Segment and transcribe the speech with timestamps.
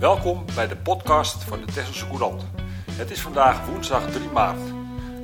[0.00, 2.42] Welkom bij de podcast van de Tesselse Courant.
[2.90, 4.60] Het is vandaag woensdag 3 maart.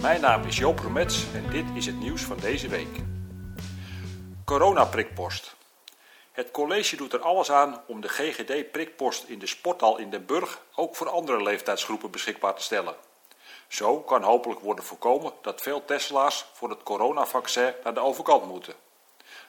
[0.00, 2.98] Mijn naam is Joop Romets en dit is het nieuws van deze week.
[4.44, 5.54] Corona-prikpost.
[6.32, 10.60] Het college doet er alles aan om de GGD-prikpost in de sporthal in Den Burg
[10.74, 12.94] ook voor andere leeftijdsgroepen beschikbaar te stellen.
[13.68, 18.74] Zo kan hopelijk worden voorkomen dat veel Tesla's voor het coronavaccin naar de overkant moeten.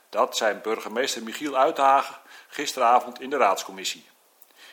[0.09, 2.15] Dat zei burgemeester Michiel Uithagen
[2.47, 4.05] gisteravond in de raadscommissie.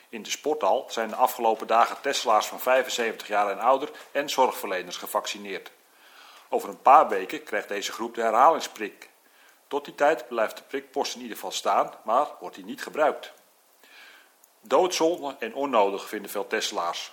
[0.09, 4.97] In de sporthal zijn de afgelopen dagen Tesla's van 75 jaar en ouder en zorgverleners
[4.97, 5.71] gevaccineerd.
[6.49, 9.09] Over een paar weken krijgt deze groep de herhalingsprik.
[9.69, 13.33] Tot die tijd blijft de prikpost in ieder geval staan, maar wordt die niet gebruikt.
[14.61, 17.13] Doodzonde en onnodig vinden veel Tesla's.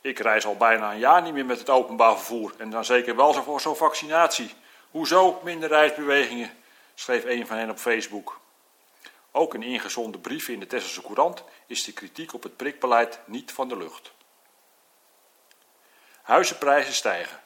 [0.00, 3.16] Ik reis al bijna een jaar niet meer met het openbaar vervoer en dan zeker
[3.16, 4.54] wel zo voor zo'n vaccinatie.
[4.90, 6.50] Hoezo minder reisbewegingen?
[6.94, 8.40] schreef een van hen op Facebook.
[9.32, 13.52] Ook in ingezonden brieven in de Tesselse Courant is de kritiek op het prikbeleid niet
[13.52, 14.12] van de lucht.
[16.22, 17.40] Huizenprijzen stijgen.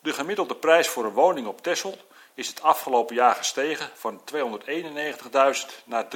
[0.00, 1.98] De gemiddelde prijs voor een woning op Tessel
[2.34, 6.06] is het afgelopen jaar gestegen van 291.000 naar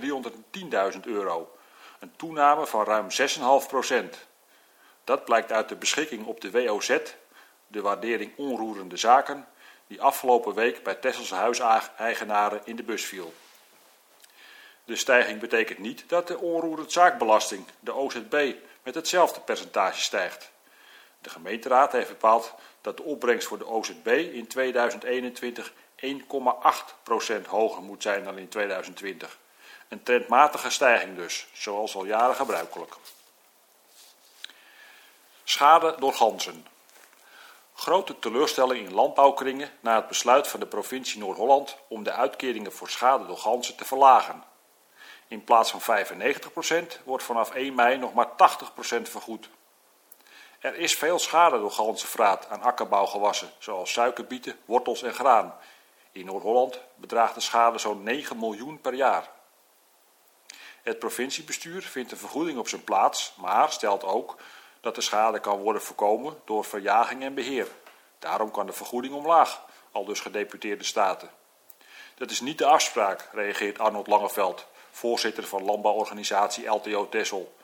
[0.93, 1.57] 310.000 euro.
[1.99, 3.07] Een toename van ruim
[3.63, 4.27] 6,5 procent.
[5.05, 6.99] Dat blijkt uit de beschikking op de WOZ,
[7.67, 9.47] de waardering onroerende zaken,
[9.87, 13.35] die afgelopen week bij Tesselse huiseigenaren in de bus viel.
[14.91, 20.51] De stijging betekent niet dat de onroerend zaakbelasting, de OZB, met hetzelfde percentage stijgt.
[21.19, 28.03] De gemeenteraad heeft bepaald dat de opbrengst voor de OZB in 2021 1,8% hoger moet
[28.03, 29.39] zijn dan in 2020.
[29.89, 32.95] Een trendmatige stijging dus, zoals al jaren gebruikelijk.
[35.45, 36.67] Schade door ganzen.
[37.75, 42.89] Grote teleurstelling in landbouwkringen na het besluit van de provincie Noord-Holland om de uitkeringen voor
[42.91, 44.50] schade door ganzen te verlagen.
[45.31, 48.33] In plaats van 95% wordt vanaf 1 mei nog maar 80%
[49.03, 49.49] vergoed.
[50.59, 55.55] Er is veel schade door ganzenvraat aan akkerbouwgewassen, zoals suikerbieten, wortels en graan.
[56.13, 59.31] In Noord-Holland bedraagt de schade zo'n 9 miljoen per jaar.
[60.83, 64.37] Het provinciebestuur vindt een vergoeding op zijn plaats, maar stelt ook
[64.81, 67.69] dat de schade kan worden voorkomen door verjaging en beheer.
[68.19, 69.63] Daarom kan de vergoeding omlaag,
[69.93, 71.31] al dus gedeputeerde staten.
[72.15, 77.55] Dat is niet de afspraak, reageert Arnold Langeveld, voorzitter van landbouworganisatie LTO Tessel.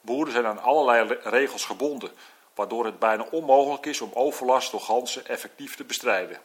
[0.00, 2.10] Boeren zijn aan allerlei regels gebonden,
[2.54, 6.40] waardoor het bijna onmogelijk is om overlast door ganzen effectief te bestrijden.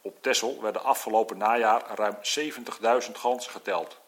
[0.00, 2.16] Op Tessel werden afgelopen najaar ruim
[3.06, 3.98] 70.000 ganzen geteld.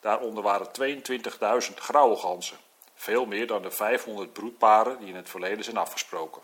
[0.00, 2.56] Daaronder waren 22.000 grauwe ganzen,
[2.94, 6.42] veel meer dan de 500 broedparen die in het verleden zijn afgesproken.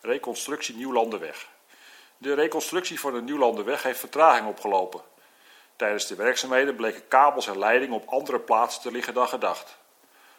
[0.00, 1.48] Reconstructie Nieuwlandenweg.
[2.16, 5.00] De reconstructie van de Nieuwlandenweg heeft vertraging opgelopen.
[5.78, 9.76] Tijdens de werkzaamheden bleken kabels en leidingen op andere plaatsen te liggen dan gedacht.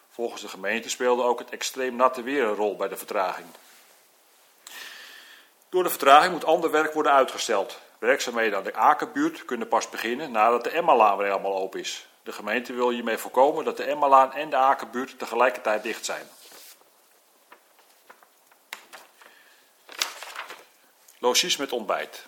[0.09, 3.47] Volgens de gemeente speelde ook het extreem natte weer een rol bij de vertraging.
[5.69, 7.79] Door de vertraging moet ander werk worden uitgesteld.
[7.99, 12.07] Werkzaamheden aan de Akerbuurt kunnen pas beginnen nadat de Emmalaan weer helemaal open is.
[12.23, 16.27] De gemeente wil hiermee voorkomen dat de Emmalaan en de Akerbuurt tegelijkertijd dicht zijn.
[21.19, 22.27] Logies met ontbijt.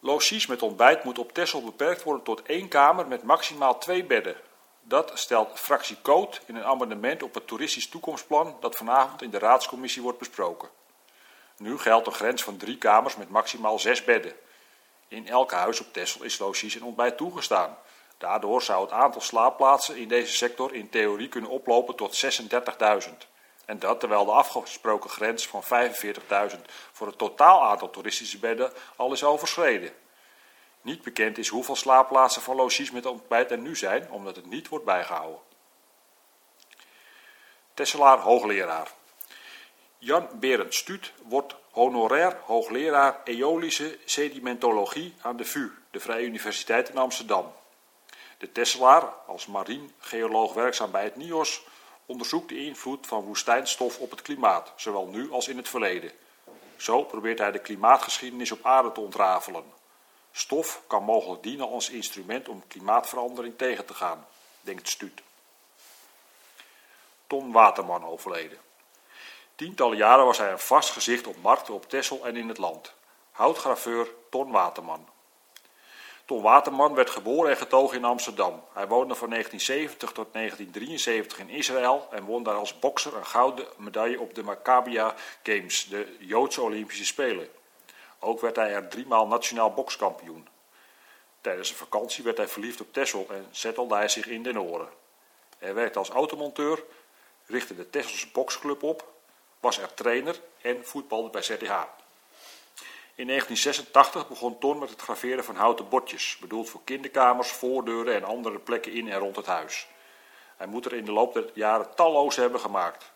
[0.00, 4.36] Logies met ontbijt moet op Texel beperkt worden tot één kamer met maximaal twee bedden.
[4.80, 9.38] Dat stelt fractie Coot in een amendement op het toeristisch toekomstplan dat vanavond in de
[9.38, 10.68] raadscommissie wordt besproken.
[11.56, 14.32] Nu geldt een grens van drie kamers met maximaal zes bedden.
[15.08, 17.78] In elk huis op Texel is logies en ontbijt toegestaan.
[18.18, 23.10] Daardoor zou het aantal slaapplaatsen in deze sector in theorie kunnen oplopen tot 36.000.
[23.68, 26.60] En dat terwijl de afgesproken grens van 45.000
[26.92, 29.92] voor het totaal aantal toeristische bedden al is overschreden.
[30.80, 34.68] Niet bekend is hoeveel slaapplaatsen van logies met ontbijt er nu zijn, omdat het niet
[34.68, 35.40] wordt bijgehouden.
[37.74, 38.90] Tesselaar hoogleraar.
[39.98, 46.98] Jan Berend Stuut wordt honorair hoogleraar eolische sedimentologie aan de VU, de Vrije Universiteit in
[46.98, 47.52] Amsterdam.
[48.38, 51.62] De Tesselaar, als marien geoloog werkzaam bij het NIOS,
[52.08, 56.12] onderzoekt de invloed van woestijnstof op het klimaat, zowel nu als in het verleden.
[56.76, 59.64] Zo probeert hij de klimaatgeschiedenis op aarde te ontrafelen.
[60.32, 64.26] Stof kan mogelijk dienen als instrument om klimaatverandering tegen te gaan,
[64.60, 65.22] denkt Stuut.
[67.26, 68.58] Ton Waterman overleden.
[69.54, 72.94] Tientallen jaren was hij een vast gezicht op markten op Texel en in het land.
[73.30, 75.08] Houtgraveur Ton Waterman.
[76.28, 78.62] Ton Waterman werd geboren en getogen in Amsterdam.
[78.72, 83.66] Hij woonde van 1970 tot 1973 in Israël en won daar als bokser een gouden
[83.76, 87.48] medaille op de Maccabia Games, de Joodse Olympische Spelen.
[88.18, 90.48] Ook werd hij er driemaal nationaal bokskampioen.
[91.40, 94.88] Tijdens een vakantie werd hij verliefd op Tessel en zettelde hij zich in Den Oren.
[95.58, 96.84] Hij werkte als automonteur,
[97.46, 99.12] richtte de Tesselse boksclub op,
[99.60, 101.82] was er trainer en voetbalde bij ZDH.
[103.18, 108.24] In 1986 begon Ton met het graveren van houten bordjes, bedoeld voor kinderkamers, voordeuren en
[108.24, 109.86] andere plekken in en rond het huis.
[110.56, 113.12] Hij moet er in de loop der jaren talloze hebben gemaakt.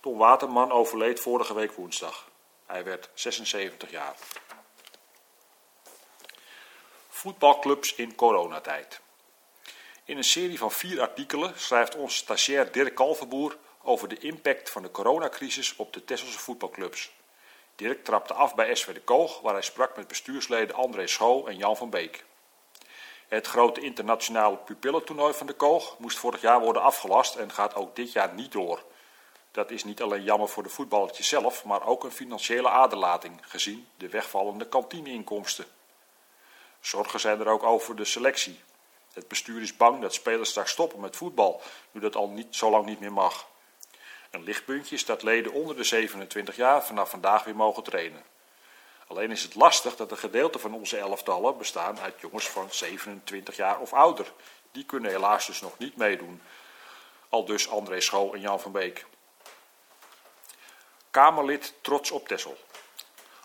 [0.00, 2.28] Ton Waterman overleed vorige week woensdag.
[2.66, 4.14] Hij werd 76 jaar.
[7.08, 9.00] Voetbalclubs in coronatijd.
[10.04, 14.82] In een serie van vier artikelen schrijft onze stagiair Dirk Kalverboer over de impact van
[14.82, 17.10] de coronacrisis op de Tesselse voetbalclubs.
[17.78, 21.56] Dirk trapte af bij SV de Koog, waar hij sprak met bestuursleden André Schoo en
[21.56, 22.24] Jan van Beek.
[23.28, 27.96] Het grote internationale pupillentoernooi van de Koog moest vorig jaar worden afgelast en gaat ook
[27.96, 28.84] dit jaar niet door.
[29.50, 33.88] Dat is niet alleen jammer voor de voetballertjes zelf, maar ook een financiële aderlating, gezien
[33.96, 35.66] de wegvallende kantineinkomsten.
[36.80, 38.60] Zorgen zijn er ook over de selectie.
[39.12, 42.70] Het bestuur is bang dat spelers straks stoppen met voetbal, nu dat al niet, zo
[42.70, 43.46] lang niet meer mag.
[44.30, 48.24] Een lichtpuntje is dat leden onder de 27 jaar vanaf vandaag weer mogen trainen.
[49.06, 53.56] Alleen is het lastig dat een gedeelte van onze elftallen bestaan uit jongens van 27
[53.56, 54.32] jaar of ouder.
[54.72, 56.42] Die kunnen helaas dus nog niet meedoen.
[57.28, 59.06] Al dus André Schoo en Jan van Beek.
[61.10, 62.56] Kamerlid trots op Tessel.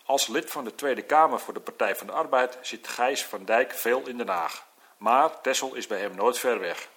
[0.06, 3.46] Als lid van de Tweede Kamer voor de Partij van de Arbeid zit Gijs van
[3.46, 4.66] Dijk veel in Den Haag.
[4.98, 6.90] Maar Tessel is bij hem nooit ver weg.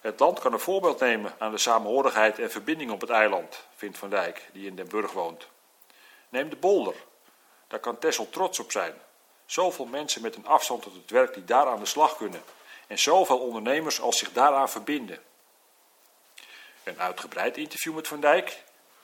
[0.00, 3.98] Het land kan een voorbeeld nemen aan de samenhorigheid en verbinding op het eiland, vindt
[3.98, 5.46] Van Dijk, die in Den Burg woont.
[6.28, 6.94] Neem de bolder.
[7.68, 8.94] Daar kan Tessel trots op zijn.
[9.46, 12.42] Zoveel mensen met een afstand tot het werk die daar aan de slag kunnen.
[12.86, 15.22] En zoveel ondernemers als zich daaraan verbinden.
[16.82, 18.62] Een uitgebreid interview met Van Dijk,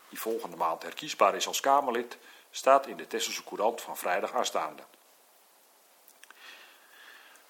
[0.09, 2.17] die volgende maand herkiesbaar is als Kamerlid,
[2.51, 4.83] staat in de Tesselse Courant van vrijdag aanstaande.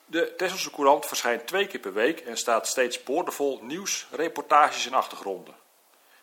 [0.08, 4.94] De Tesselse Courant verschijnt twee keer per week en staat steeds boordevol nieuws, reportages en
[4.94, 5.54] achtergronden.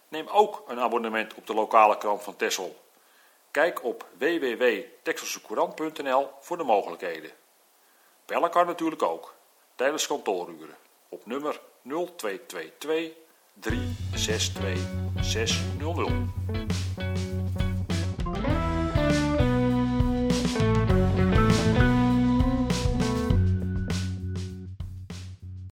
[0.08, 2.82] Neem ook een abonnement op de lokale krant van Tessel.
[3.52, 7.32] Kijk op www.texelsecourant.nl voor de mogelijkheden.
[8.26, 9.34] Bellen kan natuurlijk ook,
[9.76, 10.78] tijdens kantooruren,
[11.10, 13.12] op nummer 0222
[13.54, 14.80] 362
[15.22, 16.10] 600.